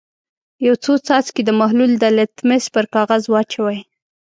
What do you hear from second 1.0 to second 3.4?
څاڅکي د محلول د لتمس پر کاغذ